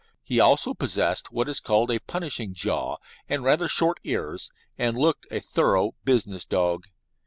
He 0.23 0.39
also 0.39 0.73
possessed 0.73 1.31
what 1.31 1.47
is 1.47 1.59
called 1.59 1.91
a 1.91 1.99
"punishing 1.99 2.55
jaw" 2.55 2.97
and 3.29 3.43
rather 3.43 3.67
short 3.67 3.99
ears, 4.03 4.49
and 4.75 4.97
looked 4.97 5.27
a 5.29 5.39
thorough 5.39 5.91
"business" 6.05 6.43
dog. 6.43 6.87